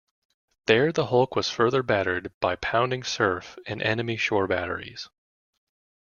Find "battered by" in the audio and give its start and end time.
1.83-2.55